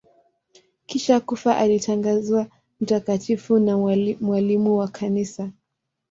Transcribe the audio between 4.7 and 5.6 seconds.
wa Kanisa.